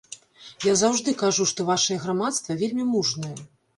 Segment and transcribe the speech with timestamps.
[0.67, 3.37] Я заўжды кажу, што вашае грамадства вельмі мужнае.